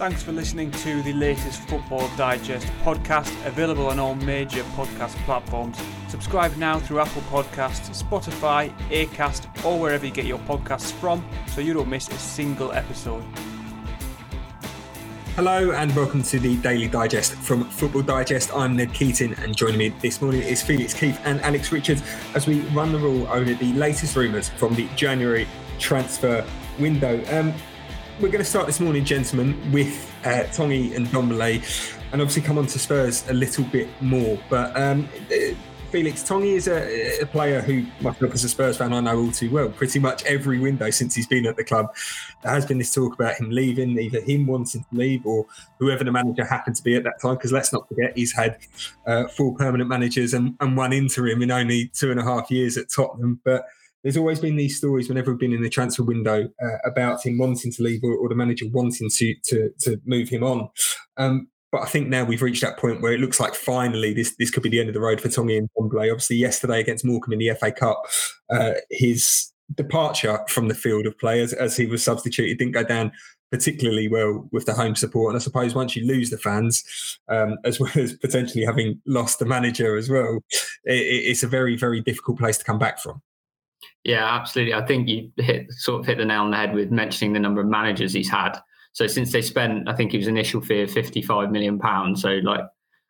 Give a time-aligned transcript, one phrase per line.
[0.00, 5.78] Thanks for listening to the latest Football Digest podcast, available on all major podcast platforms.
[6.08, 11.60] Subscribe now through Apple Podcasts, Spotify, Acast, or wherever you get your podcasts from so
[11.60, 13.22] you don't miss a single episode.
[15.36, 18.56] Hello and welcome to the Daily Digest from Football Digest.
[18.56, 22.02] I'm Ned Keating and joining me this morning is Felix Keith and Alex Richards
[22.34, 25.46] as we run the rule over the latest rumours from the January
[25.78, 26.42] transfer
[26.78, 27.22] window.
[27.38, 27.52] Um,
[28.20, 32.58] we're going to start this morning, gentlemen, with uh, Tanguy and Ndombele, and obviously come
[32.58, 34.38] on to Spurs a little bit more.
[34.50, 35.54] But um, uh,
[35.90, 39.32] Felix Tanguy is a, a, player who, myself as a Spurs fan, I know all
[39.32, 39.70] too well.
[39.70, 41.94] Pretty much every window since he's been at the club,
[42.42, 45.46] there has been this talk about him leaving, either him wanting to leave or
[45.78, 47.36] whoever the manager happened to be at that time.
[47.36, 48.58] Because let's not forget, he's had
[49.06, 52.76] uh, four permanent managers and, and one interim in only two and a half years
[52.76, 53.40] at Tottenham.
[53.44, 53.64] But
[54.02, 57.38] there's always been these stories whenever we've been in the transfer window uh, about him
[57.38, 60.68] wanting to leave or, or, the manager wanting to to, to move him on.
[61.16, 64.34] Um, but I think now we've reached that point where it looks like finally this
[64.38, 66.10] this could be the end of the road for Tanguy and Ndombele.
[66.10, 68.02] Obviously, yesterday against Morecambe in the FA Cup,
[68.50, 73.12] uh, his departure from the field of players as he was substituted didn't go down
[73.50, 75.30] particularly well with the home support.
[75.30, 76.84] And I suppose once you lose the fans,
[77.28, 80.38] um, as well as potentially having lost the manager as well,
[80.84, 83.20] it, it's a very, very difficult place to come back from.
[84.04, 84.74] Yeah, absolutely.
[84.74, 87.40] I think you hit sort of hit the nail on the head with mentioning the
[87.40, 88.58] number of managers he's had.
[88.92, 92.22] So since they spent, I think it was initial fee of fifty-five million pounds.
[92.22, 92.62] So like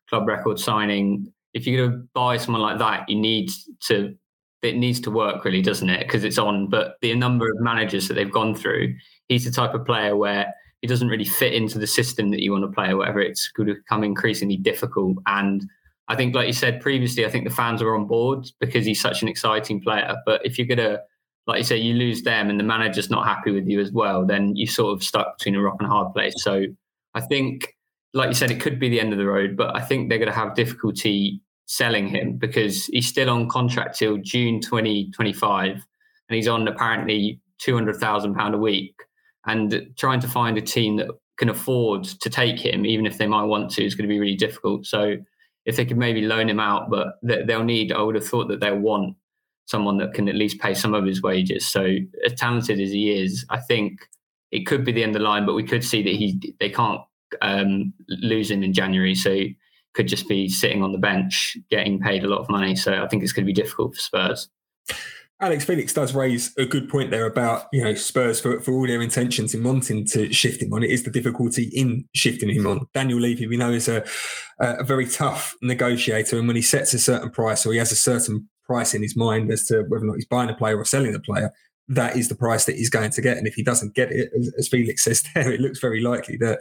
[0.09, 1.33] club record signing.
[1.55, 3.51] If you're going to buy someone like that, you need
[3.87, 4.17] to.
[4.63, 6.01] It needs to work, really, doesn't it?
[6.01, 6.69] Because it's on.
[6.69, 8.95] But the number of managers that they've gone through,
[9.29, 10.53] he's the type of player where
[10.83, 13.21] he doesn't really fit into the system that you want to play, or whatever.
[13.21, 15.65] It's going to become increasingly difficult and
[16.11, 19.01] I think, like you said previously, I think the fans are on board because he's
[19.01, 20.17] such an exciting player.
[20.27, 20.99] But if you're gonna,
[21.47, 24.27] like you say, you lose them and the manager's not happy with you as well,
[24.27, 26.35] then you sort of stuck between a rock and a hard place.
[26.39, 26.65] So
[27.15, 27.77] I think,
[28.13, 30.19] like you said, it could be the end of the road, but I think they're
[30.19, 35.83] going to have difficulty selling him because he's still on contract till June 2025, and
[36.29, 38.97] he's on apparently two hundred thousand pound a week.
[39.47, 41.09] And trying to find a team that
[41.39, 44.19] can afford to take him, even if they might want to, is going to be
[44.19, 44.87] really difficult.
[44.87, 45.17] So
[45.67, 48.61] if they could maybe loan him out, but they'll need, I would have thought that
[48.61, 49.17] they'll want
[49.67, 51.69] someone that can at least pay some of his wages.
[51.69, 54.01] So as talented as he is, I think
[54.51, 56.71] it could be the end of the line, but we could see that he they
[56.71, 57.01] can't
[57.41, 59.15] um, lose him in January.
[59.15, 59.45] So
[59.95, 62.77] could just be sitting on the bench getting paid a lot of money.
[62.77, 64.49] So I think it's going to be difficult for Spurs.
[65.43, 68.87] Alex Felix does raise a good point there about you know Spurs for, for all
[68.87, 70.83] their intentions in wanting to shift him on.
[70.83, 72.87] It is the difficulty in shifting him on.
[72.93, 74.05] Daniel Levy, we know, is a
[74.61, 77.97] a very tough negotiator, and when he sets a certain price or he has a
[77.97, 80.85] certain price in his mind as to whether or not he's buying a player or
[80.85, 81.51] selling a player,
[81.89, 83.37] that is the price that he's going to get.
[83.37, 86.37] And if he doesn't get it, as, as Felix says there, it looks very likely
[86.39, 86.61] that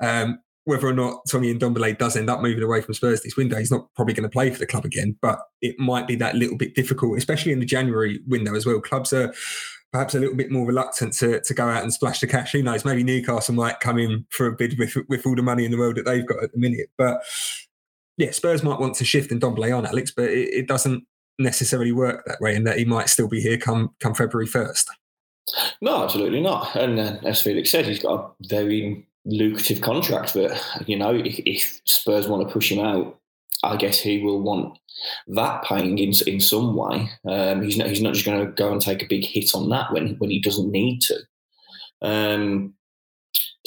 [0.00, 3.56] um, whether or not Tanguy Ndombele does end up moving away from Spurs this window,
[3.56, 5.16] he's not probably going to play for the club again.
[5.22, 8.80] But it might be that little bit difficult, especially in the January window as well.
[8.80, 9.32] Clubs are
[9.92, 12.50] perhaps a little bit more reluctant to, to go out and splash the cash.
[12.50, 12.84] Who knows?
[12.84, 15.78] Maybe Newcastle might come in for a bid with with all the money in the
[15.78, 16.90] world that they've got at the minute.
[16.98, 17.22] But
[18.16, 21.04] yeah, Spurs might want to shift and Ndombele on Alex, but it, it doesn't
[21.38, 24.90] necessarily work that way, and that he might still be here come come February first.
[25.80, 26.74] No, absolutely not.
[26.74, 30.34] And uh, as Felix said, he's got a very lucrative contract.
[30.34, 33.18] But you know, if, if, Spurs want to push him out,
[33.62, 34.78] I guess he will want
[35.28, 37.10] that paying in in some way.
[37.28, 39.68] Um, he's not he's not just going to go and take a big hit on
[39.70, 41.16] that when when he doesn't need to.
[42.02, 42.74] Um,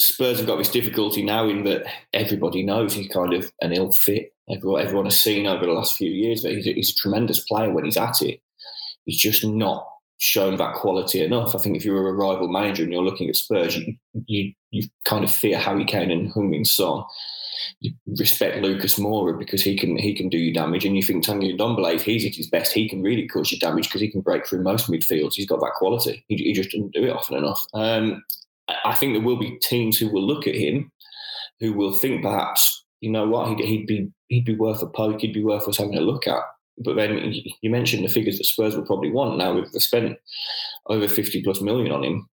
[0.00, 1.84] Spurs have got this difficulty now in that
[2.14, 4.32] everybody knows he's kind of an ill fit.
[4.50, 7.70] Everyone, everyone has seen over the last few years that he's he's a tremendous player
[7.70, 8.40] when he's at it.
[9.04, 9.86] He's just not
[10.20, 11.54] shown that quality enough.
[11.54, 14.88] I think if you're a rival manager and you're looking at Spurs, you you, you
[15.06, 17.02] kind of fear Harry Kane and Heung-min Son.
[17.80, 21.24] You respect Lucas Moura because he can he can do you damage, and you think
[21.24, 24.10] Tanguy Ndombele, if he's at his best, he can really cause you damage because he
[24.10, 25.34] can break through most midfields.
[25.34, 26.22] He's got that quality.
[26.28, 27.66] He, he just doesn't do it often enough.
[27.74, 28.22] Um,
[28.84, 30.92] I think there will be teams who will look at him,
[31.60, 35.20] who will think perhaps, you know what, he'd, he'd be he'd be worth a poke,
[35.22, 36.42] he'd be worth us having a look at.
[36.82, 39.36] But then you mentioned the figures that Spurs will probably want.
[39.38, 40.18] Now they spent
[40.86, 42.28] over 50 plus million on him,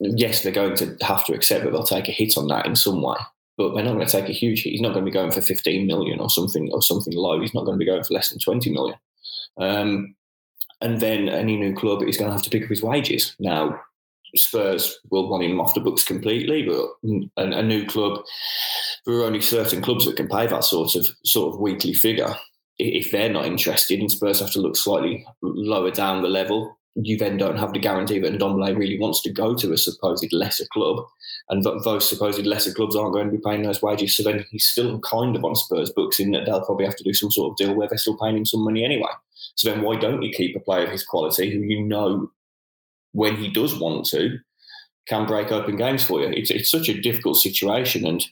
[0.00, 2.76] yes, they're going to have to accept that they'll take a hit on that in
[2.76, 3.16] some way.
[3.56, 4.70] But they're not going to take a huge hit.
[4.70, 7.40] He's not going to be going for 15 million or something or something low.
[7.40, 8.98] He's not going to be going for less than 20 million.
[9.58, 10.14] Um,
[10.80, 13.36] and then any new club is going to have to pick up his wages.
[13.38, 13.80] Now,
[14.34, 16.86] Spurs will want him off the books completely, but
[17.36, 18.22] a, a new club,
[19.04, 22.34] there are only certain clubs that can pay that sort of sort of weekly figure
[22.78, 27.16] if they're not interested, and Spurs have to look slightly lower down the level you
[27.16, 30.66] then don't have the guarantee that Ndombele really wants to go to a supposed lesser
[30.72, 31.04] club,
[31.48, 34.16] and that those supposed lesser clubs aren't going to be paying those wages.
[34.16, 37.04] So then he's still kind of on Spurs books in that they'll probably have to
[37.04, 39.10] do some sort of deal where they're still paying him some money anyway.
[39.54, 42.30] So then why don't you keep a player of his quality who you know
[43.12, 44.38] when he does want to
[45.08, 46.28] can break open games for you?
[46.28, 48.24] It's it's such a difficult situation and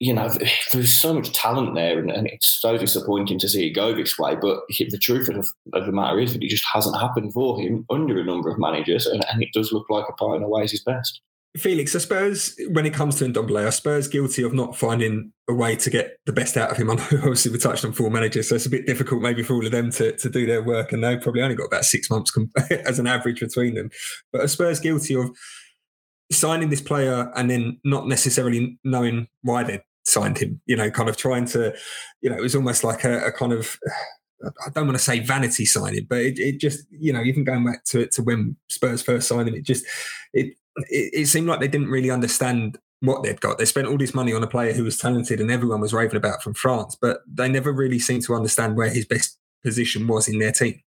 [0.00, 0.30] you know,
[0.72, 4.18] there's so much talent there, and, and, it's so disappointing to see it go this
[4.18, 4.36] way.
[4.36, 7.84] But the truth of, of, the matter is that it just hasn't happened for him
[7.90, 10.48] under a number of managers, and, and it does look like a part in a
[10.48, 11.20] way is his best.
[11.56, 15.54] Felix, I suppose when it comes to Ndombele, I suppose guilty of not finding a
[15.54, 16.90] way to get the best out of him.
[16.90, 19.54] I know obviously we touched on four managers, so it's a bit difficult maybe for
[19.54, 22.08] all of them to, to do their work, and they've probably only got about six
[22.10, 22.32] months
[22.70, 23.90] as an average between them.
[24.32, 25.30] But I suppose guilty of
[26.30, 30.60] signing this player and then not necessarily knowing why they signed him.
[30.66, 31.74] You know, kind of trying to,
[32.20, 33.78] you know, it was almost like a, a kind of.
[34.44, 37.64] I don't want to say vanity signing, but it, it, just, you know, even going
[37.64, 39.84] back to to when Spurs first signed him, it just
[40.32, 40.54] it,
[40.88, 43.58] it it seemed like they didn't really understand what they'd got.
[43.58, 46.16] They spent all this money on a player who was talented and everyone was raving
[46.16, 50.28] about from France, but they never really seemed to understand where his best position was
[50.28, 50.80] in their team.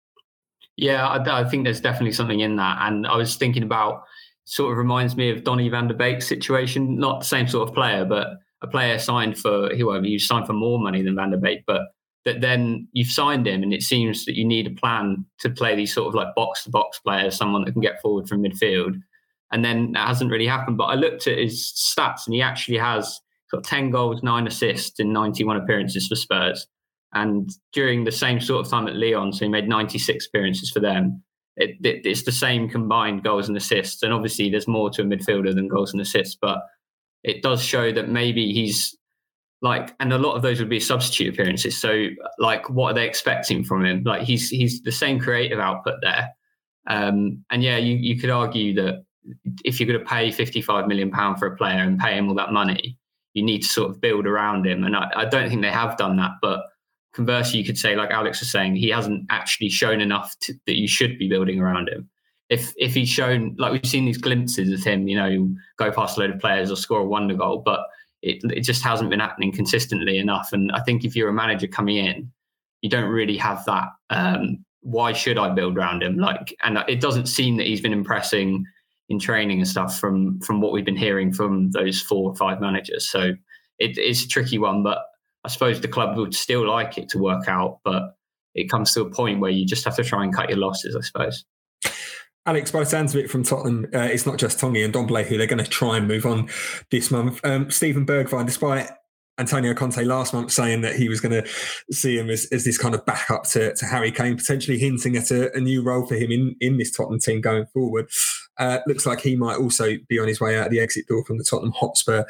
[0.77, 2.79] Yeah, I, I think there's definitely something in that.
[2.81, 4.05] And I was thinking about
[4.45, 7.75] sort of reminds me of Donny van der Beek situation, not the same sort of
[7.75, 11.39] player, but a player signed for whoever you signed for more money than Van der
[11.39, 11.83] Beek, but
[12.25, 15.75] that then you've signed him, and it seems that you need a plan to play
[15.75, 19.01] these sort of like box to box players, someone that can get forward from midfield,
[19.53, 20.77] and then that hasn't really happened.
[20.77, 23.21] But I looked at his stats, and he actually has
[23.51, 26.67] got ten goals, nine assists in ninety one appearances for Spurs,
[27.15, 30.71] and during the same sort of time at Lyon, so he made ninety six appearances
[30.71, 31.23] for them.
[31.57, 35.05] It, it, it's the same combined goals and assists, and obviously there's more to a
[35.07, 36.59] midfielder than goals and assists, but
[37.23, 38.97] it does show that maybe he's
[39.63, 41.79] like, and a lot of those would be substitute appearances.
[41.79, 42.09] So,
[42.39, 44.03] like, what are they expecting from him?
[44.05, 46.31] Like, he's he's the same creative output there.
[46.87, 49.05] Um, and yeah, you you could argue that
[49.65, 52.35] if you're going to pay 55 million pound for a player and pay him all
[52.37, 52.99] that money,
[53.35, 54.85] you need to sort of build around him.
[54.85, 56.33] And I, I don't think they have done that.
[56.41, 56.65] But
[57.13, 60.79] conversely, you could say, like Alex was saying, he hasn't actually shown enough to, that
[60.79, 62.09] you should be building around him
[62.50, 65.49] if if he's shown like we've seen these glimpses of him, you know,
[65.79, 67.81] go past a load of players or score a wonder goal, but
[68.23, 70.52] it it just hasn't been happening consistently enough.
[70.52, 72.31] And I think if you're a manager coming in,
[72.82, 73.88] you don't really have that.
[74.11, 76.17] Um, why should I build around him?
[76.17, 78.64] Like, and it doesn't seem that he's been impressing
[79.08, 82.61] in training and stuff from from what we've been hearing from those four or five
[82.61, 83.08] managers.
[83.08, 83.32] So
[83.79, 84.99] it, it's a tricky one, but
[85.44, 88.17] I suppose the club would still like it to work out, but
[88.55, 90.97] it comes to a point where you just have to try and cut your losses,
[90.97, 91.44] I suppose.
[92.47, 95.71] Alex, it from Tottenham, uh, it's not just Tanguy and Ndombele who they're going to
[95.71, 96.49] try and move on
[96.91, 97.41] this month.
[97.45, 98.91] Um, Steven Bergwijn, despite
[99.41, 101.51] Antonio Conte last month saying that he was going to
[101.91, 105.31] see him as, as this kind of backup to, to Harry Kane, potentially hinting at
[105.31, 108.09] a, a, new role for him in, in this Tottenham team going forward.
[108.61, 111.25] Uh, looks like he might also be on his way out of the exit door
[111.25, 112.25] from the Tottenham Hotspur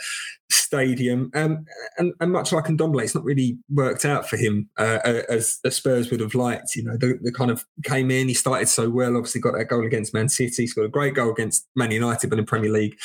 [0.48, 1.30] Stadium.
[1.34, 1.66] Um,
[1.98, 5.72] and, and, much like Ndombele, it's not really worked out for him uh, as the
[5.72, 6.76] Spurs would have liked.
[6.76, 9.64] You know, the, the, kind of came in, he started so well, obviously got that
[9.64, 12.96] goal against Man City, got a great goal against Man United, but in Premier League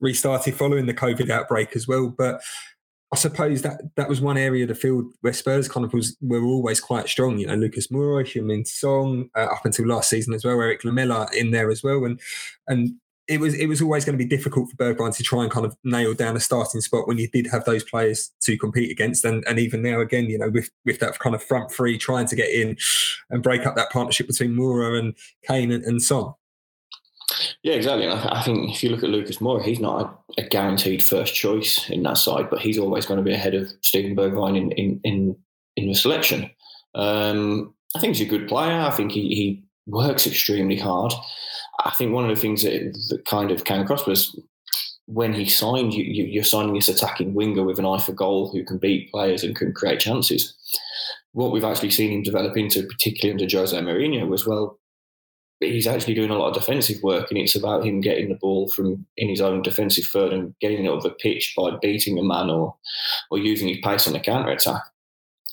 [0.00, 2.08] restarted following the COVID outbreak as well.
[2.08, 2.42] But
[3.12, 6.16] I suppose that that was one area of the field where Spurs kind of was
[6.22, 7.38] were always quite strong.
[7.38, 11.28] You know, Lucas Moura, Heung-min Son, uh, up until last season as well, Erik Lamela
[11.36, 12.18] in there as well, and
[12.66, 12.94] and
[13.28, 15.66] it was it was always going to be difficult for Bergwijn to try and kind
[15.66, 19.24] of nail down a starting spot when you did have those players to compete against,
[19.26, 22.26] and and even now again, you know, with with that kind of front three trying
[22.26, 22.76] to get in
[23.30, 25.14] and break up that partnership between Moura and
[25.46, 26.32] Kane and, and Son.
[27.62, 28.06] Yeah, exactly.
[28.06, 31.34] And I, think if you look at Lucas Moura, he's not a, a, guaranteed first
[31.34, 34.72] choice in that side, but he's always going to be ahead of Steven Bergwijn in
[34.72, 35.36] in in,
[35.76, 36.50] in the selection.
[36.94, 38.80] Um, I think he's a good player.
[38.80, 41.12] I think he, he works extremely hard.
[41.84, 44.38] I think one of the things that, that kind of came across was
[45.06, 48.50] when he signed, you, you, you're signing this attacking winger with an eye for goal
[48.50, 50.54] who can beat players and can create chances.
[51.32, 54.78] What we've actually seen him develop into, particularly under Jose Mourinho, was well,
[55.62, 58.68] he's actually doing a lot of defensive work, and it's about him getting the ball
[58.70, 62.22] from in his own defensive third and getting it over the pitch by beating a
[62.22, 62.74] man or
[63.30, 64.82] or using his pace on the counter attack.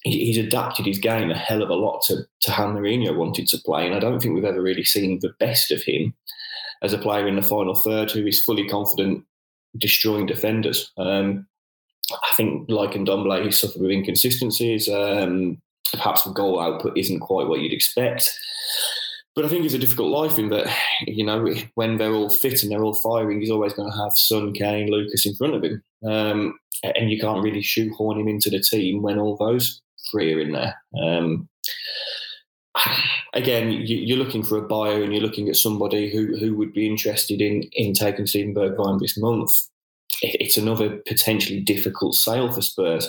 [0.03, 3.57] He's adapted his game a hell of a lot to, to how Mourinho wanted to
[3.57, 6.13] play, and I don't think we've ever really seen the best of him
[6.81, 9.25] as a player in the final third who is fully confident
[9.77, 10.91] destroying defenders.
[10.97, 11.47] Um,
[12.11, 14.89] I think, like in Ndombele, he's suffered with inconsistencies.
[14.89, 15.61] Um,
[15.91, 18.29] perhaps the goal output isn't quite what you'd expect.
[19.35, 20.67] But I think it's a difficult life in that,
[21.07, 24.11] you know, when they're all fit and they're all firing, he's always going to have
[24.15, 25.83] Son, Kane, Lucas in front of him.
[26.05, 30.39] Um, and you can't really shoehorn him into the team when all those three are
[30.39, 30.75] in there.
[31.01, 31.49] Um,
[33.33, 36.73] again, you, are looking for a buyer and you're looking at somebody who, who would
[36.73, 39.51] be interested in in taking Steven Bergwijn this month.
[40.21, 43.07] It's another potentially difficult sale for Spurs.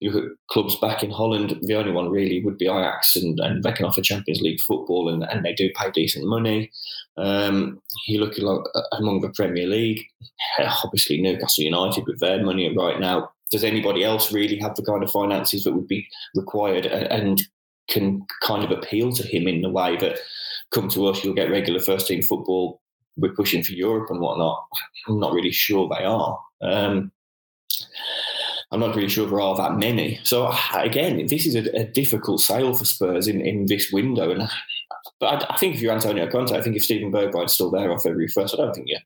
[0.00, 3.72] You clubs back in Holland, the only one really would be Ajax, and, and they
[3.72, 6.70] can offer Champions League football, and, and they do pay decent money.
[7.18, 10.02] Um, you look like, uh, among the Premier League,
[10.84, 13.30] obviously Newcastle United with their money right now.
[13.50, 17.42] Does anybody else really have the kind of finances that would be required and
[17.90, 20.18] can kind of appeal to him in the way that
[20.70, 22.80] come to us, you'll get regular first team football.
[23.16, 24.64] We're pushing for Europe and whatnot.
[25.08, 26.40] I'm not really sure they are.
[26.62, 27.12] Um,
[28.70, 30.20] I'm not really sure there are that many.
[30.22, 34.30] So again, this is a, a difficult sale for Spurs in, in this window.
[34.30, 34.48] And
[35.18, 37.90] but I, I, think if you're Antonio Conte, I think if Steven Bergwijn's still there
[37.92, 38.98] off February first, I don't think you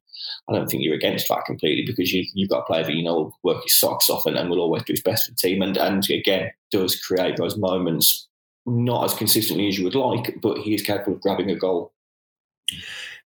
[0.48, 3.02] I don't think you're against that completely because you you've got a player that you
[3.02, 5.36] know will work his socks off and, and will always do his best for the
[5.36, 8.28] team and and again does create those moments
[8.66, 11.92] not as consistently as you would like, but he is capable of grabbing a goal.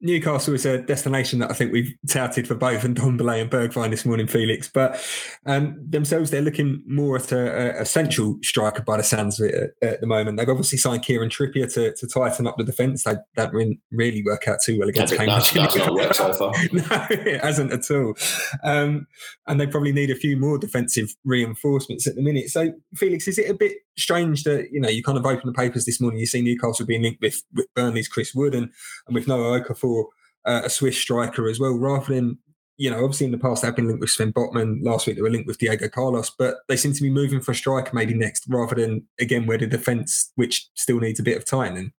[0.04, 3.90] Newcastle is a destination that I think we've touted for both and Ndombele and Bergwijn
[3.90, 4.68] this morning, Felix.
[4.68, 5.02] But
[5.46, 9.76] um, themselves, they're looking more at a, a, central striker by the sounds of it
[9.82, 10.38] at, at, the moment.
[10.38, 13.06] They've obviously signed Kieran Trippier to, to tighten up the defence.
[13.06, 15.52] They don't really work out too well against Cambridge.
[15.52, 16.52] That's, that's not worked so far.
[16.74, 18.16] no, it hasn't at all.
[18.62, 19.08] Um,
[19.48, 22.50] and they probably need a few more defensive reinforcements at the minute.
[22.50, 25.54] So, Felix, is it a bit strange that you know you kind of open the
[25.54, 28.70] papers this morning, you see Newcastle being linked with, with Burnley's Chris Wood and,
[29.08, 30.06] and with Noah Okafor,
[30.46, 32.38] uh, a Swiss striker as well, rather than
[32.78, 34.84] you know obviously in the past they've been linked with Sven Botman.
[34.84, 37.52] Last week they were linked with Diego Carlos, but they seem to be moving for
[37.52, 41.38] a striker maybe next, rather than again where the defence, which still needs a bit
[41.38, 41.92] of tightening.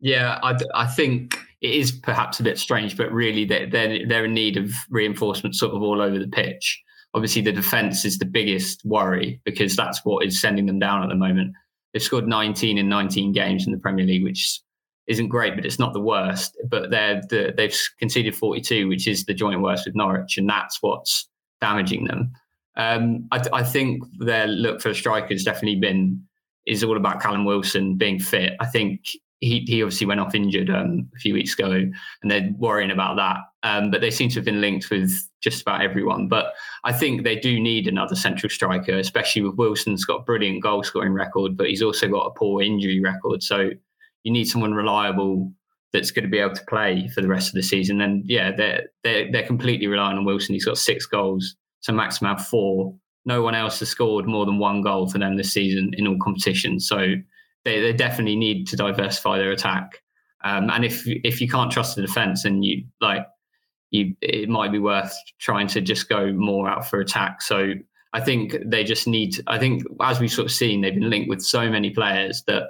[0.00, 4.26] Yeah, I, I think it is perhaps a bit strange, but really they're, they're, they're
[4.26, 6.82] in need of reinforcement sort of all over the pitch
[7.16, 11.08] obviously the defense is the biggest worry because that's what is sending them down at
[11.08, 11.54] the moment.
[11.92, 14.60] They've scored 19 in 19 games in the Premier League, which
[15.06, 16.54] isn't great, but it's not the worst.
[16.68, 20.82] But they're the, they've conceded 42, which is the joint worst with Norwich, and that's
[20.82, 21.26] what's
[21.62, 22.32] damaging them.
[22.76, 26.22] Um, I, I, think their look for a striker has definitely been
[26.66, 28.52] is all about Callum Wilson being fit.
[28.60, 29.08] I think
[29.40, 33.16] he, he obviously went off injured um, a few weeks ago, and they're worrying about
[33.16, 33.38] that.
[33.62, 35.10] Um, but they seem to have been linked with
[35.46, 36.26] just about everyone.
[36.26, 40.60] But I think they do need another central striker, especially with Wilson's got a brilliant
[40.60, 43.44] goal scoring record, but he's also got a poor injury record.
[43.44, 43.70] So
[44.24, 45.52] you need someone reliable
[45.92, 48.00] that's going to be able to play for the rest of the season.
[48.00, 50.54] And yeah, they're they're they're completely relying on Wilson.
[50.54, 52.92] He's got six goals, so maximum have four.
[53.24, 56.18] No one else has scored more than one goal for them this season in all
[56.20, 56.88] competitions.
[56.88, 57.14] So
[57.64, 60.02] they, they definitely need to diversify their attack.
[60.44, 63.24] Um, and if if you can't trust the defense, and you like
[63.90, 67.42] you it might be worth trying to just go more out for attack.
[67.42, 67.72] So
[68.12, 69.42] I think they just need.
[69.46, 72.64] I think as we've sort of seen, they've been linked with so many players that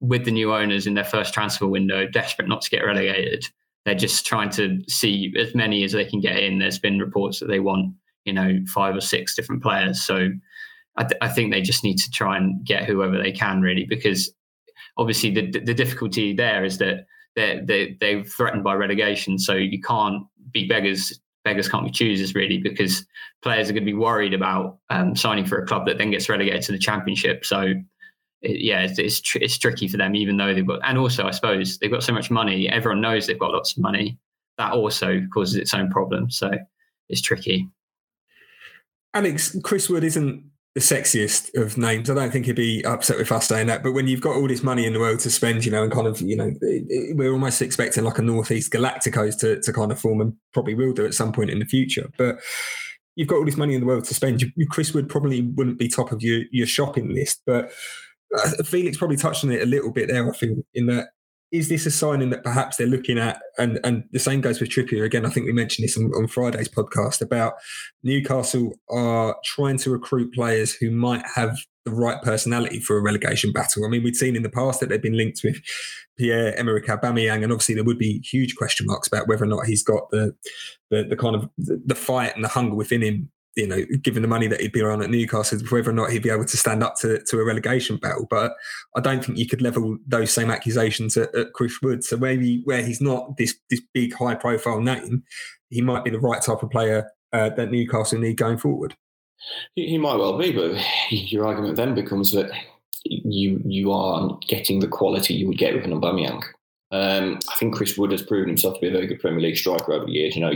[0.00, 3.46] with the new owners in their first transfer window, desperate not to get relegated,
[3.84, 6.58] they're just trying to see as many as they can get in.
[6.58, 7.94] There's been reports that they want
[8.24, 10.02] you know five or six different players.
[10.02, 10.30] So
[10.96, 13.84] I, th- I think they just need to try and get whoever they can really
[13.84, 14.32] because
[14.96, 17.06] obviously the the difficulty there is that
[17.36, 21.20] they're, they they're threatened by relegation, so you can't be beggars.
[21.44, 23.04] Beggars can't be choosers, really, because
[23.42, 26.30] players are going to be worried about um, signing for a club that then gets
[26.30, 27.44] relegated to the championship.
[27.44, 27.74] So,
[28.40, 30.80] yeah, it's it's, tr- it's tricky for them, even though they've got.
[30.84, 32.66] And also, I suppose they've got so much money.
[32.70, 34.18] Everyone knows they've got lots of money.
[34.56, 36.30] That also causes its own problem.
[36.30, 36.50] So,
[37.10, 37.68] it's tricky.
[39.12, 40.44] Alex, Chris Wood isn't
[40.74, 42.10] the sexiest of names.
[42.10, 43.82] I don't think he'd be upset with us saying that.
[43.84, 45.92] But when you've got all this money in the world to spend, you know, and
[45.92, 49.72] kind of, you know, it, it, we're almost expecting like a Northeast Galacticos to, to
[49.72, 52.10] kind of form and probably will do at some point in the future.
[52.18, 52.40] But
[53.14, 54.42] you've got all this money in the world to spend.
[54.42, 57.42] You, Chris Wood probably wouldn't be top of your, your shopping list.
[57.46, 57.70] But
[58.36, 61.10] uh, Felix probably touched on it a little bit there, I think, in that
[61.54, 63.40] is this a signing that perhaps they're looking at?
[63.58, 65.04] And and the same goes with Trippier.
[65.04, 67.54] Again, I think we mentioned this on, on Friday's podcast about
[68.02, 73.52] Newcastle are trying to recruit players who might have the right personality for a relegation
[73.52, 73.84] battle.
[73.84, 75.60] I mean, we've seen in the past that they've been linked with
[76.18, 79.66] Pierre Emerick Aubameyang, and obviously there would be huge question marks about whether or not
[79.66, 80.34] he's got the
[80.90, 84.22] the, the kind of the, the fight and the hunger within him you know, given
[84.22, 86.56] the money that he'd be on at Newcastle, whether or not he'd be able to
[86.56, 88.26] stand up to, to a relegation battle.
[88.28, 88.52] But
[88.96, 92.04] I don't think you could level those same accusations at, at Chris Wood.
[92.04, 95.22] So maybe where he's not this this big high profile name,
[95.70, 98.96] he might be the right type of player uh, that Newcastle need going forward.
[99.74, 100.80] He, he might well be, but
[101.10, 102.50] your argument then becomes that
[103.04, 106.42] you you are getting the quality you would get with an Aubameyang.
[106.90, 109.56] Um, I think Chris Wood has proven himself to be a very good Premier League
[109.56, 110.36] striker over the years.
[110.36, 110.52] You know,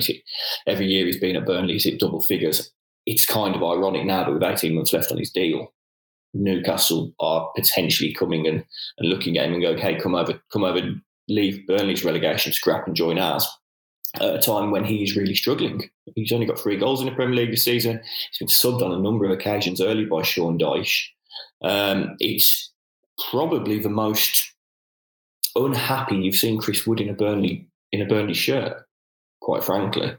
[0.67, 2.71] every year he's been at Burnley, he's hit double figures
[3.09, 5.73] it's kind of ironic now that with 18 months left on his deal,
[6.35, 8.62] Newcastle are potentially coming and,
[8.99, 10.81] and looking at him and go, "Okay, come over, come over,
[11.27, 13.49] leave Burnley's relegation scrap and join ours."
[14.17, 17.35] At a time when he's really struggling, he's only got three goals in the Premier
[17.35, 18.00] League this season.
[18.31, 21.07] He's been subbed on a number of occasions early by Sean Dyche.
[21.62, 22.73] Um, it's
[23.31, 24.53] probably the most
[25.57, 28.87] unhappy you've seen Chris Wood in a Burnley in a Burnley shirt,
[29.41, 30.15] quite frankly.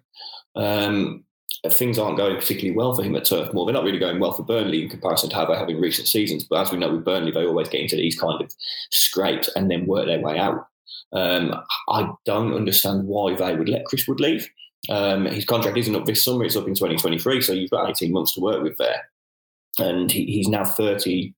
[0.55, 1.23] Um,
[1.67, 3.65] things aren't going particularly well for him at Turf Moor.
[3.65, 6.45] They're not really going well for Burnley in comparison to how they're having recent seasons.
[6.45, 8.51] But as we know with Burnley, they always get into these kind of
[8.91, 10.67] scrapes and then work their way out.
[11.11, 11.53] Um,
[11.89, 14.47] I don't understand why they would let Chris Wood leave.
[14.89, 18.13] Um, his contract isn't up this summer; it's up in 2023, so you've got 18
[18.13, 19.09] months to work with there.
[19.79, 21.33] And he, he's now 30.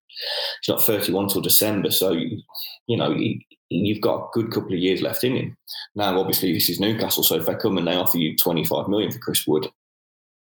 [0.62, 4.80] He's not 31 till December, so you know he, you've got a good couple of
[4.80, 5.58] years left in him.
[5.96, 9.12] Now, obviously, this is Newcastle, so if they come and they offer you 25 million
[9.12, 9.72] for Chris Wood,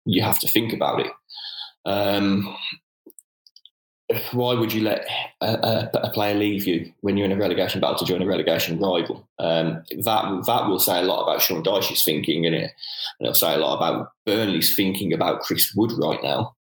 [0.04, 1.12] you have to think about it.
[1.84, 2.56] Um,
[4.32, 5.06] why would you let
[5.40, 8.78] a, a, player leave you when you're in a relegation battle to join a relegation
[8.78, 9.28] rival?
[9.38, 12.70] Um, that that will say a lot about Sean Dyche's thinking, and, it,
[13.18, 16.54] and it'll say a lot about Burnley's thinking about Chris Wood right now.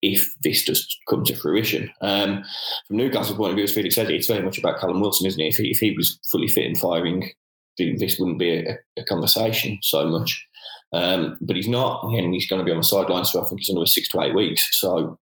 [0.00, 2.44] If this does come to fruition, um,
[2.86, 5.40] from Newcastle's point of view, as Felix said, it's very much about Callum Wilson, isn't
[5.40, 5.48] it?
[5.48, 7.32] If he, if he was fully fit and firing,
[7.78, 10.46] this wouldn't be a, a conversation so much.
[10.92, 13.60] Um, but he's not, and he's going to be on the sidelines for I think
[13.60, 14.80] he's another six to eight weeks.
[14.80, 15.18] So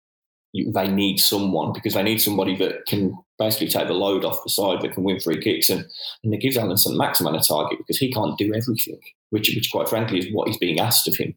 [0.54, 4.44] you, they need someone because they need somebody that can basically take the load off
[4.44, 5.86] the side that can win free kicks and,
[6.24, 9.00] and it gives Allan Saint-Maximin a target because he can't do everything,
[9.32, 11.36] which, which quite frankly is what is being asked of him.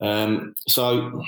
[0.00, 1.22] Um, so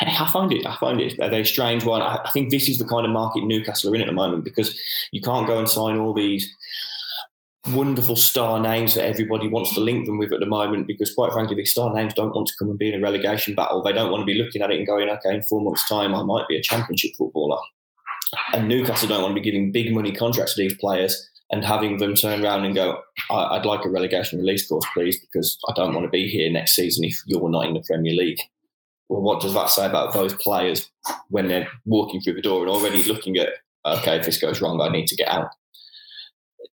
[0.00, 2.02] I find it, I find it a very strange one.
[2.02, 4.78] I think this is the kind of market Newcastle are in at the moment because
[5.12, 6.54] you can't go and sign all these
[7.68, 11.32] wonderful star names that everybody wants to link them with at the moment because quite
[11.32, 13.82] frankly these star names don't want to come and be in a relegation battle.
[13.82, 16.14] They don't want to be looking at it and going okay in four months time
[16.14, 17.58] i might be a championship footballer.
[18.52, 21.96] And newcastle don't want to be giving big money contracts to these players and having
[21.96, 23.00] them turn around and go
[23.30, 26.74] i'd like a relegation release clause please because i don't want to be here next
[26.76, 28.40] season if you're not in the premier league.
[29.08, 30.90] Well what does that say about those players
[31.30, 33.48] when they're walking through the door and already looking at
[33.84, 35.48] okay if this goes wrong i need to get out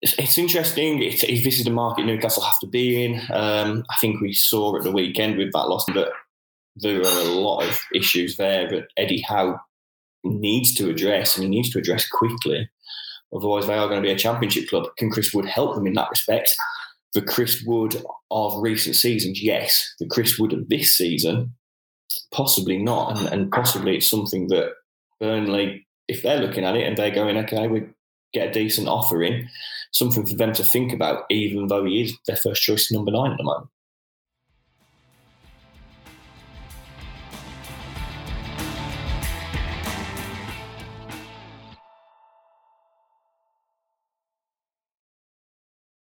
[0.03, 0.99] it's, it's interesting.
[0.99, 3.21] This is the market Newcastle have to be in.
[3.31, 6.09] Um, I think we saw at the weekend with that loss that
[6.75, 9.59] there are a lot of issues there that Eddie Howe
[10.25, 12.69] needs to address, and he needs to address quickly.
[13.33, 14.87] Otherwise, they are going to be a championship club.
[14.97, 16.53] Can Chris Wood help them in that respect?
[17.13, 19.93] The Chris Wood of recent seasons, yes.
[19.99, 21.53] The Chris Wood of this season,
[22.33, 23.17] possibly not.
[23.17, 24.73] And, and possibly it's something that
[25.19, 27.83] Burnley, if they're looking at it and they're going, okay, we
[28.33, 29.47] get a decent offer in,
[29.91, 33.31] something for them to think about, even though he is their first choice number nine
[33.31, 33.69] at the moment.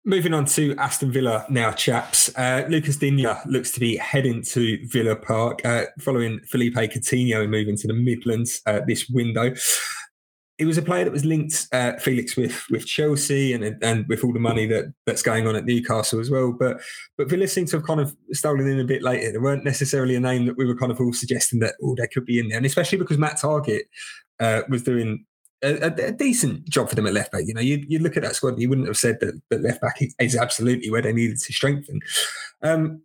[0.05, 2.29] Moving on to Aston Villa now, chaps.
[2.37, 7.77] Uh, Lucas Digne looks to be heading to Villa Park uh, following Philippe Coutinho moving
[7.77, 9.55] to the Midlands uh, this window
[10.59, 14.23] it was a player that was linked uh, Felix with with Chelsea and and with
[14.23, 16.51] all the money that that's going on at Newcastle as well.
[16.51, 16.79] But
[17.17, 19.31] but Villa seemed to have kind of stolen in a bit later.
[19.31, 22.07] There weren't necessarily a name that we were kind of all suggesting that oh they
[22.07, 23.83] could be in there, and especially because Matt Targett
[24.39, 25.25] uh, was doing.
[25.65, 27.43] A, a, decent job for them at left back.
[27.45, 29.79] You know, you you look at that squad, you wouldn't have said that, that left
[29.79, 32.01] back is absolutely where they needed to strengthen.
[32.61, 33.03] Um,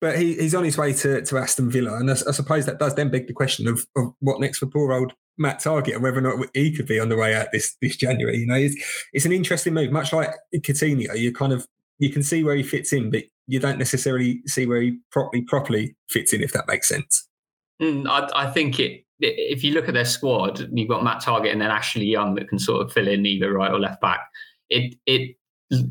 [0.00, 2.78] but he, he's on his way to, to Aston Villa, and I, I, suppose that
[2.78, 6.02] does then beg the question of, of what next for poor old Matt Targett and
[6.02, 8.38] whether or not he could be on the way out this this January.
[8.38, 8.76] You know, it's
[9.12, 9.92] it's an interesting move.
[9.92, 11.66] Much like Coutinho, you kind of
[11.98, 15.42] you can see where he fits in, but you don't necessarily see where he properly
[15.42, 16.42] properly fits in.
[16.42, 17.28] If that makes sense.
[17.82, 19.04] Mm, I, I, think it.
[19.18, 22.48] If you look at their squad, you've got Matt Targett and then Ashley Young that
[22.48, 24.20] can sort of fill in either right or left back.
[24.70, 25.36] It it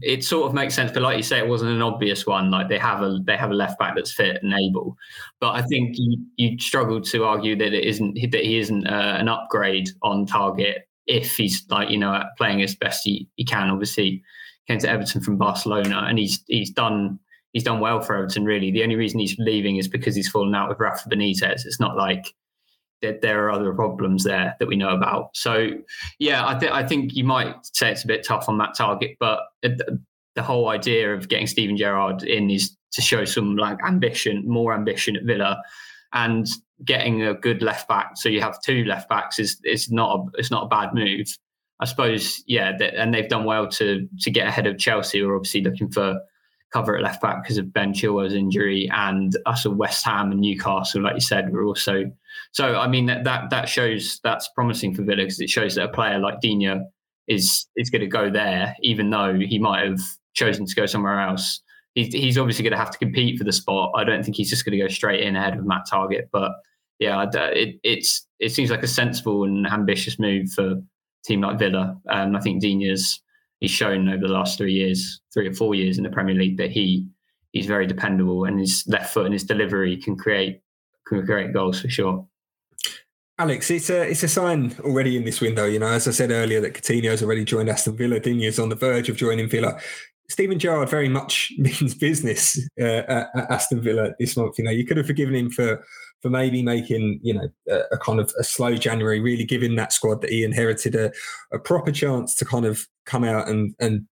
[0.02, 2.52] it sort of makes sense, but like you say, it wasn't an obvious one.
[2.52, 4.98] Like they have a they have a left back that's fit and able,
[5.40, 9.18] but I think you, you struggle to argue that it isn't that he isn't uh,
[9.20, 13.70] an upgrade on Targett if he's like you know playing as best he, he can.
[13.70, 14.24] Obviously,
[14.68, 17.20] came to Everton from Barcelona, and he's he's done
[17.54, 18.46] he's done well for Everton.
[18.46, 21.66] Really, the only reason he's leaving is because he's fallen out with Rafa Benitez.
[21.66, 22.34] It's not like
[23.04, 25.30] that there are other problems there that we know about.
[25.36, 25.70] So,
[26.18, 29.18] yeah, I, th- I think you might say it's a bit tough on that Targett,
[29.20, 34.44] but the whole idea of getting Steven Gerrard in is to show some like ambition,
[34.48, 35.62] more ambition at Villa,
[36.14, 36.48] and
[36.84, 38.14] getting a good left back.
[38.16, 41.28] So you have two left backs is is not a, it's not a bad move.
[41.80, 45.30] I suppose, yeah, that, and they've done well to to get ahead of Chelsea, who
[45.30, 46.20] are obviously looking for
[46.72, 50.42] cover at left back because of Ben Chilwell's injury, and us at West Ham and
[50.42, 52.12] Newcastle, like you said, we're also.
[52.52, 55.86] So I mean that that that shows that's promising for Villa because it shows that
[55.86, 56.82] a player like Digne
[57.28, 60.00] is is going to go there, even though he might have
[60.34, 61.62] chosen to go somewhere else.
[61.96, 63.92] He's, he's obviously going to have to compete for the spot.
[63.96, 66.52] I don't think he's just going to go straight in ahead of Matt Targett, but
[67.00, 70.82] yeah, it, it's it seems like a sensible and ambitious move for
[71.26, 71.98] team like Villa.
[72.10, 73.22] Um, I think Digne's
[73.60, 76.58] he's shown over the last three years, three or four years in the Premier League
[76.58, 77.08] that he
[77.52, 80.62] he's very dependable and his left foot and his delivery can create
[81.08, 82.28] can create goals for sure.
[83.40, 85.66] Alex, it's a it's a sign already in this window.
[85.66, 88.20] You know, as I said earlier, that Coutinho's already joined Aston Villa.
[88.20, 89.80] Digne's on the verge of joining Villa.
[90.30, 94.58] Steven Gerrard very much means business uh, at Aston Villa this month.
[94.58, 95.84] You know, you could have forgiven him for
[96.22, 99.92] for maybe making you know a, a, kind of a slow January, really giving that
[99.92, 101.12] squad that he inherited a,
[101.52, 104.08] a proper chance to kind of come out and and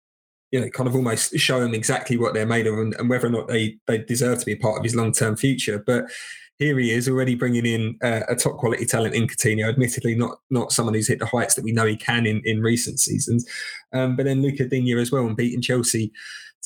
[0.52, 3.28] you know kind of almost show them exactly what they're made of and, and whether
[3.28, 5.82] or not they they deserve to be part of his long term future.
[5.86, 6.06] But
[6.62, 9.68] here he is already bringing in uh, a top quality talent in Coutinho.
[9.68, 12.62] Admittedly, not not someone who's hit the heights that we know he can in, in
[12.62, 13.50] recent seasons,
[13.94, 16.12] um, but then Luca Digne as well and beating Chelsea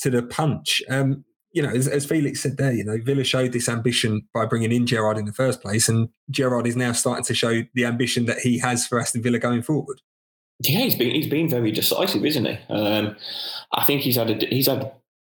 [0.01, 0.81] to the punch.
[0.89, 4.45] Um, you know, as, as, Felix said there, you know, Villa showed this ambition by
[4.45, 7.85] bringing in Gerrard in the first place, and Gerrard is now starting to show the
[7.85, 10.01] ambition that he has for Aston Villa going forward.
[10.59, 12.57] Yeah, he's been he's been very decisive, isn't he?
[12.69, 13.15] Um,
[13.71, 14.91] I think he's had a, he's had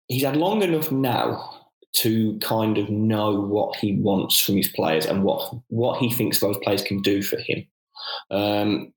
[0.08, 1.65] he's had long enough now
[1.98, 6.40] to kind of know what he wants from his players and what what he thinks
[6.40, 7.66] those players can do for him.
[8.32, 8.94] Um,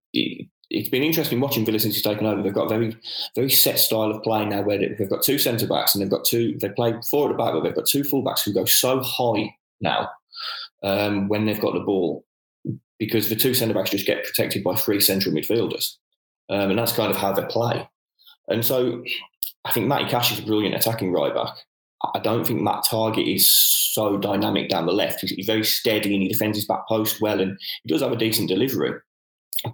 [0.70, 2.42] it's been interesting watching Villa since he's taken over.
[2.42, 2.96] They've got a very,
[3.34, 6.24] very set style of play now where they've got two centre backs and they've got
[6.24, 8.64] two, they play four at the back, but they've got two full backs who go
[8.64, 10.10] so high now
[10.82, 12.24] um, when they've got the ball
[12.98, 15.94] because the two centre backs just get protected by three central midfielders.
[16.50, 17.88] Um, and that's kind of how they play.
[18.48, 19.02] And so
[19.64, 21.54] I think Matty Cash is a brilliant attacking right back.
[22.14, 25.20] I don't think Matt Targett is so dynamic down the left.
[25.20, 28.16] He's, very steady and he defends his back post well and he does have a
[28.16, 28.92] decent delivery.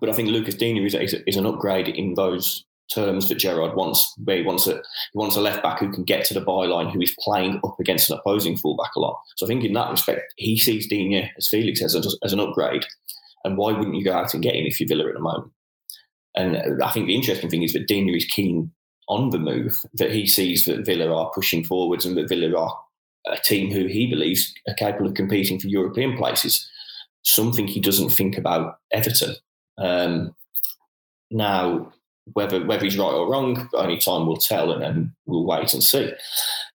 [0.01, 3.77] But I think Lucas Digne is, is, is, an upgrade in those terms that Gerrard
[3.77, 6.41] wants, where he wants a he wants a left back who can get to the
[6.45, 9.21] byline, who is playing up against an opposing fullback a lot.
[9.37, 12.87] So I think in that respect, he sees Digne, as Felix as, as an upgrade.
[13.45, 15.53] And why wouldn't you go out and get him if you're Villa at the moment?
[16.35, 18.73] And I think the interesting thing is that Digne is keen
[19.09, 22.79] on the move, that he sees that Villa are pushing forwards and that Villa are
[23.27, 26.69] a team who he believes are capable of competing for European places.
[27.23, 29.37] Something he doesn't think about Everton.
[29.79, 30.35] Um,
[31.31, 31.93] now,
[32.33, 35.83] whether whether he's right or wrong, only time will tell, and then we'll wait and
[35.83, 36.13] see.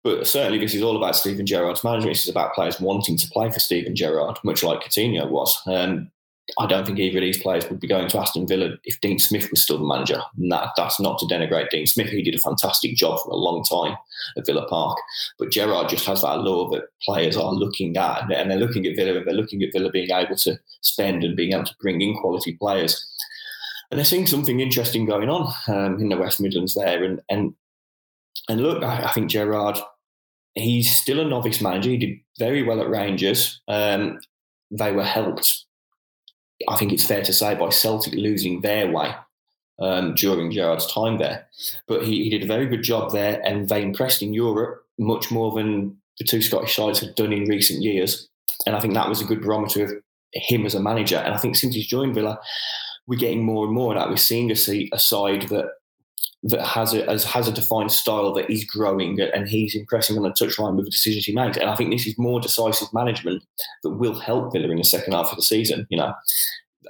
[0.03, 2.15] But certainly, this is all about Steven Gerrard's management.
[2.15, 5.57] This is about players wanting to play for Steven Gerrard, much like Coutinho was.
[5.65, 6.11] Um,
[6.59, 9.19] I don't think either of these players would be going to Aston Villa if Dean
[9.19, 10.21] Smith was still the manager.
[10.37, 12.09] And that, that's not to denigrate Dean Smith.
[12.09, 13.95] He did a fantastic job for a long time
[14.35, 14.97] at Villa Park.
[15.37, 18.95] But Gerrard just has that allure that players are looking at, and they're looking at
[18.95, 22.01] Villa, and they're looking at Villa being able to spend and being able to bring
[22.01, 23.07] in quality players.
[23.91, 27.03] And they're seeing something interesting going on um, in the West Midlands there.
[27.03, 27.53] And and
[28.49, 29.77] and look, I, I, think Gerrard,
[30.55, 31.91] he's still a novice manager.
[31.91, 33.61] He did very well at Rangers.
[33.67, 34.19] Um,
[34.71, 35.65] they were helped
[36.67, 39.13] I think it's fair to say, by Celtic losing their way
[39.79, 41.47] um, during Gerrard's time there.
[41.87, 45.29] But he, he, did a very good job there, and they impressed in Europe much
[45.31, 48.27] more than the two Scottish sides had done in recent years.
[48.65, 49.91] And I think that was a good barometer of
[50.33, 51.17] him as a manager.
[51.17, 52.39] And I think since he's joined Villa,
[53.05, 54.09] we're getting more and more of that.
[54.09, 55.65] We're seeing a, a side that
[56.43, 60.29] that has a has, a defined style that he's growing and he's impressing on the
[60.29, 61.57] touchline with the decisions he makes.
[61.57, 63.43] And I think this is more decisive management
[63.83, 65.87] that will help Villa in the second half of the season.
[65.89, 66.13] You know,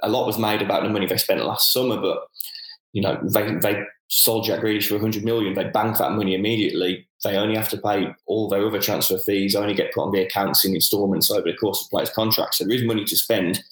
[0.02, 2.18] a lot was made about the money they spent last summer, but
[2.92, 5.54] you know they they sold Jack Grealish for 100 million.
[5.54, 7.06] They bank that money immediately.
[7.24, 9.54] They only have to pay all their other transfer fees.
[9.54, 12.58] Only get put on the accounts in instalments over the course of players' contracts.
[12.58, 13.62] So there is money to spend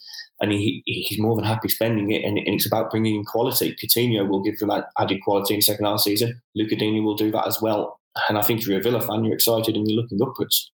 [0.40, 2.24] and he, he's more than happy spending it.
[2.24, 3.74] And, and, it's about bringing in quality.
[3.74, 6.40] Coutinho will give them that added quality in second half season.
[6.54, 8.00] Luca Digne will do that as well.
[8.28, 10.70] And I think if you're a Villa fan, you're excited and you're looking upwards.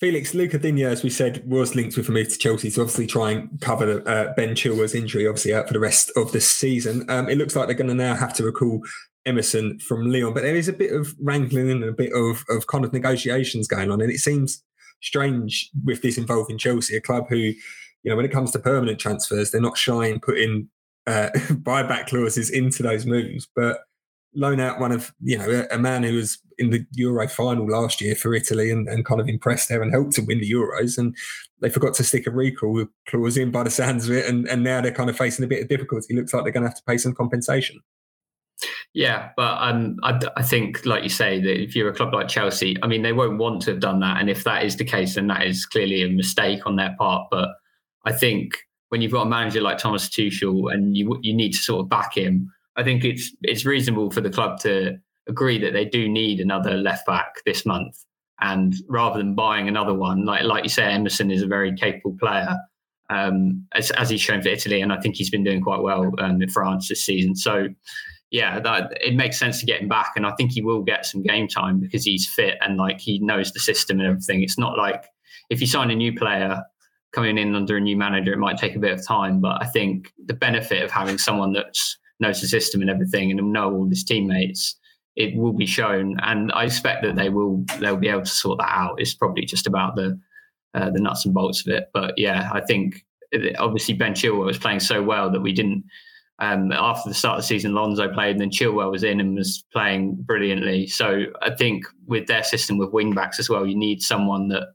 [0.00, 3.06] Felix Luca Digne, as we said, was linked with a move to Chelsea to obviously
[3.06, 7.04] try and cover uh, Ben Chilwell's injury, obviously out for the rest of the season.
[7.10, 8.80] Um, it looks like they're going to now have to recall
[9.26, 12.66] Emerson from Lyon, but there is a bit of wrangling and a bit of, of
[12.66, 14.64] kind of negotiations going on, and it seems
[15.02, 17.52] strange with this involving Chelsea, a club who
[18.02, 20.68] you know, when it comes to permanent transfers, they're not shy in putting
[21.06, 23.48] uh, buyback clauses into those moves.
[23.54, 23.80] But
[24.34, 27.66] loan out one of, you know, a, a, man who was in the Euro final
[27.66, 30.50] last year for Italy and, and kind of impressed there and helped to win the
[30.50, 30.98] Euros.
[30.98, 31.16] And
[31.60, 34.26] they forgot to stick a recall clause in by the sounds of it.
[34.26, 36.14] And, and now they're kind of facing a bit of difficulty.
[36.14, 37.80] Looks like they're going to have to pay some compensation.
[38.92, 42.28] Yeah, but um, I, I, think, like you say, that if you're a club like
[42.28, 44.20] Chelsea, I mean, they won't want to have done that.
[44.20, 47.28] And if that is the case, then that is clearly a mistake on their part.
[47.30, 47.50] But
[48.04, 48.54] I think
[48.88, 51.88] when you've got a manager like Thomas Tuchel and you you need to sort of
[51.88, 56.08] back him, I think it's it's reasonable for the club to agree that they do
[56.08, 58.04] need another left back this month.
[58.40, 62.16] And rather than buying another one, like like you say, Emerson is a very capable
[62.18, 62.56] player,
[63.10, 66.10] um, as, as he's shown for Italy, and I think he's been doing quite well
[66.18, 67.36] um, in France this season.
[67.36, 67.68] So
[68.30, 71.04] yeah, that it makes sense to get him back, and I think he will get
[71.04, 74.42] some game time because he's fit and like he knows the system and everything.
[74.42, 75.04] It's not like
[75.50, 76.62] if you sign a new player
[77.12, 79.66] coming in under a new manager, it might take a bit of time, but I
[79.66, 81.76] think the benefit of having someone that
[82.20, 84.76] knows the system and everything and know all his teammates,
[85.16, 88.58] it will be shown, and I expect that they will they'll be able to sort
[88.58, 89.00] that out.
[89.00, 90.18] It's probably just about the
[90.74, 93.04] uh, the nuts and bolts of it, but yeah, I think
[93.58, 95.84] obviously Ben Chilwell was playing so well that we didn't
[96.40, 99.36] um, after the start of the season, Lonzo played, and then Chilwell was in and
[99.36, 100.86] was playing brilliantly.
[100.86, 104.68] So I think with their system with wing backs as well, you need someone that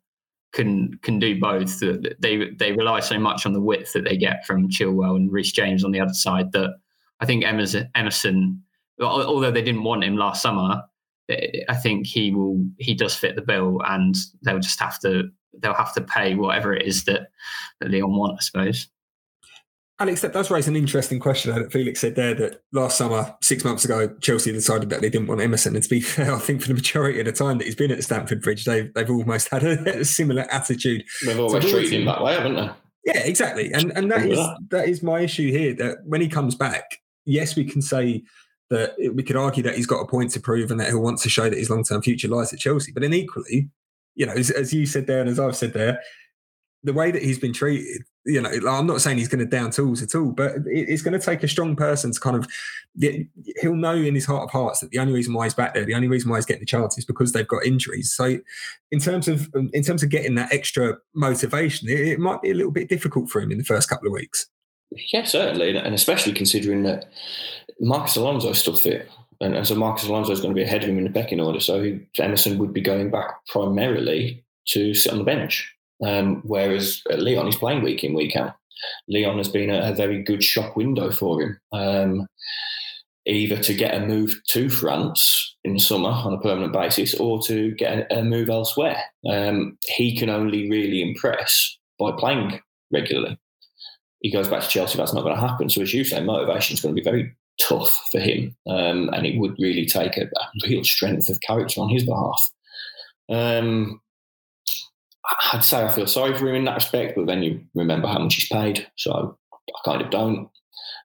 [0.55, 1.79] can can do both.
[1.79, 5.51] They they rely so much on the width that they get from Chilwell and Reece
[5.51, 6.71] James on the other side that
[7.19, 8.63] I think Emerson,
[8.99, 10.81] although they didn't want him last summer,
[11.29, 15.29] eh, I think he will he does fit the bill, and they'll just have to
[15.59, 17.27] they'll have to pay whatever it is that
[17.81, 18.87] that Lyon want, I suppose.
[19.97, 23.63] Alex, that does raise an interesting question that Felix said there that last summer, six
[23.63, 25.73] months ago, Chelsea decided that they didn't want Emerson.
[25.73, 27.91] And to be fair, I think for the majority of the time that he's been
[27.91, 31.05] at Stamford Bridge, they've, they've almost had a, a similar attitude.
[31.25, 32.69] They've always treated him that way, haven't they?
[33.05, 33.71] Yeah, exactly.
[33.71, 35.75] And and that is that is my issue here.
[35.75, 38.23] That when he comes back, yes, we can say
[38.71, 41.19] that we could argue that he's got a point to prove and that he'll want
[41.19, 42.91] to show that his long term future lies at Chelsea.
[42.91, 43.69] But then equally,
[44.15, 46.01] you know, as, as you said there and as I've said there,
[46.85, 49.71] the way that he's been treated, you know, I'm not saying he's going to down
[49.71, 52.47] tools at all, but it's going to take a strong person to kind of,
[53.59, 55.83] he'll know in his heart of hearts that the only reason why he's back there,
[55.83, 58.11] the only reason why he's getting the chance is because they've got injuries.
[58.11, 58.37] So,
[58.91, 62.51] in terms of um, in terms of getting that extra motivation, it, it might be
[62.51, 64.47] a little bit difficult for him in the first couple of weeks.
[65.11, 67.09] Yeah, certainly, and especially considering that
[67.79, 69.09] Marcos Alonso is still fit.
[69.41, 71.41] And, and so Marcos Alonso is going to be ahead of him in the pecking
[71.41, 71.59] order.
[71.59, 75.74] So Emerson would be going back primarily to sit on the bench.
[76.03, 78.55] Um, whereas Lyon, is playing week in, week out.
[79.08, 81.60] Lyon has been a, a very good shop window for him.
[81.71, 82.27] Um,
[83.27, 87.71] either to get a move to France in summer on a permanent basis or to
[87.71, 89.01] get a, a move elsewhere.
[89.27, 92.60] Um, he can only really impress by playing
[92.91, 93.38] regularly.
[94.21, 95.69] He goes back to Chelsea, that's not going to happen.
[95.69, 98.55] So, as you say, motivation is going to be very tough for him.
[98.67, 102.41] Um, and it would really take a, a, real strength of character on his behalf.
[103.29, 104.01] Um,
[105.53, 108.19] I'd say I feel sorry for him in that respect, but then you remember how
[108.19, 110.49] much he's paid, so I kind of don't.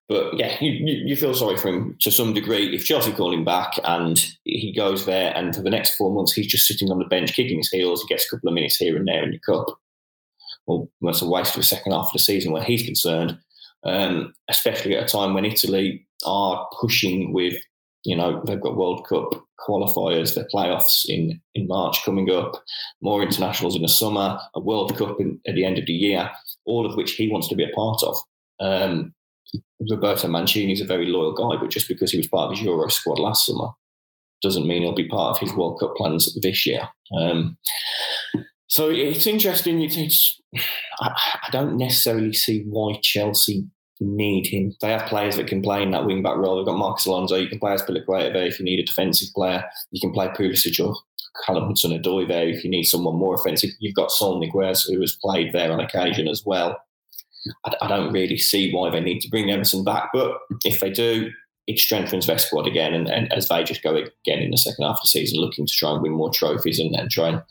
[0.09, 0.73] But yeah, you,
[1.07, 2.75] you feel sorry for him to some degree.
[2.75, 6.33] If Chelsea call him back and he goes there, and for the next four months
[6.33, 8.77] he's just sitting on the bench kicking his heels, he gets a couple of minutes
[8.77, 9.67] here and there in the cup.
[10.67, 13.39] Well, that's a waste of a second half of the season where he's concerned,
[13.85, 17.57] um, especially at a time when Italy are pushing with
[18.05, 22.63] you know, they've got World Cup qualifiers, their playoffs in, in March coming up,
[23.03, 26.31] more internationals in the summer, a World Cup in, at the end of the year,
[26.65, 28.17] all of which he wants to be a part of.
[28.61, 29.15] Um,
[29.91, 32.65] Roberto Mancini is a very loyal guy, but just because he was part of his
[32.65, 33.69] Euro squad last summer
[34.43, 36.89] doesn't mean he'll be part of his World Cup plans this year.
[37.19, 37.59] Um,
[38.69, 39.83] so it's interesting.
[39.83, 40.41] It's, it's
[41.01, 41.09] I,
[41.43, 43.67] I, don't necessarily see why Chelsea
[44.01, 44.75] need him.
[44.81, 46.57] They have players that can play in that wing back role.
[46.57, 47.37] They've got Marcos Alonso.
[47.37, 49.65] You can play as there if you need a defensive player.
[49.91, 50.97] You can play Pulisic or
[51.45, 53.71] Callum Hudson-Odoi there if you need someone more offensive.
[53.79, 56.81] You've got Saul Niguez who has played there on occasion as well.
[57.65, 60.91] I, I, don't really see why they need to bring Emerson back, but if they
[60.91, 61.31] do,
[61.67, 62.93] it strengthens their squad again.
[62.93, 65.67] And, and as they just go again in the second half of the season, looking
[65.67, 67.43] to try and win more trophies and, and try and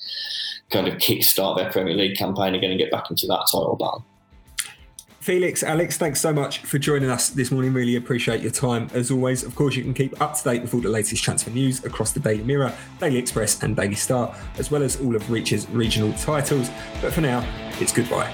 [0.72, 4.06] kind of kick-start their Premier League campaign again and get back into that title battle.
[5.30, 7.72] Felix, Alex, thanks so much for joining us this morning.
[7.72, 8.90] Really appreciate your time.
[8.96, 11.52] As always, of course, you can keep up to date with all the latest transfer
[11.52, 15.30] news across the Daily Mirror, Daily Express, and Daily Star, as well as all of
[15.30, 16.72] Reach's regional titles.
[17.00, 17.48] But for now,
[17.80, 18.34] it's goodbye.